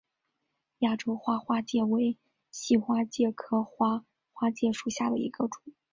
[0.79, 2.17] 亚洲花花介为
[2.49, 5.61] 细花介科花花介属下的一个种。